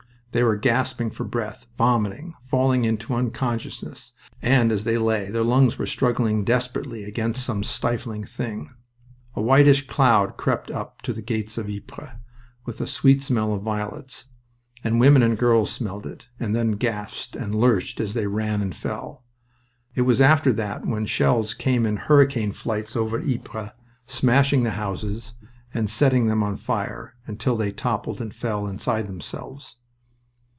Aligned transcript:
They 0.33 0.43
were 0.43 0.55
gasping 0.55 1.09
for 1.11 1.25
breath, 1.25 1.67
vomiting, 1.77 2.35
falling 2.41 2.85
into 2.85 3.13
unconsciousness, 3.13 4.13
and, 4.41 4.71
as 4.71 4.85
they 4.85 4.97
lay, 4.97 5.29
their 5.29 5.43
lungs 5.43 5.77
were 5.77 5.85
struggling 5.85 6.45
desperately 6.45 7.03
against 7.03 7.43
some 7.43 7.65
stifling 7.65 8.23
thing. 8.23 8.71
A 9.35 9.41
whitish 9.41 9.87
cloud 9.87 10.37
crept 10.37 10.71
up 10.71 11.01
to 11.01 11.11
the 11.11 11.21
gates 11.21 11.57
of 11.57 11.69
Ypres, 11.69 12.11
with 12.65 12.79
a 12.79 12.87
sweet 12.87 13.21
smell 13.21 13.53
of 13.53 13.63
violets, 13.63 14.27
and 14.85 15.01
women 15.01 15.21
and 15.21 15.37
girls 15.37 15.69
smelled 15.69 16.07
it 16.07 16.29
and 16.39 16.55
then 16.55 16.77
gasped 16.77 17.35
and 17.35 17.53
lurched 17.53 17.99
as 17.99 18.13
they 18.13 18.25
ran 18.27 18.61
and 18.61 18.73
fell. 18.73 19.25
It 19.95 20.03
was 20.03 20.21
after 20.21 20.53
that 20.53 20.85
when 20.87 21.07
shells 21.07 21.53
came 21.53 21.85
in 21.85 21.97
hurricane 21.97 22.53
flights 22.53 22.95
over 22.95 23.19
Ypres, 23.19 23.71
smashing 24.07 24.63
the 24.63 24.69
houses 24.79 25.33
and 25.73 25.89
setting 25.89 26.27
them 26.27 26.41
on 26.41 26.55
fire, 26.55 27.15
until 27.27 27.57
they 27.57 27.73
toppled 27.73 28.21
and 28.21 28.33
fell 28.33 28.65
inside 28.65 29.07
themselves. 29.07 29.75